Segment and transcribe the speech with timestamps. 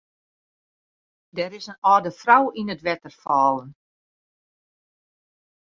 [1.37, 3.69] Der is in âlde frou yn it wetter fallen.